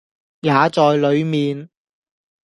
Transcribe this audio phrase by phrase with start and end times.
[0.39, 1.69] 也在裏面，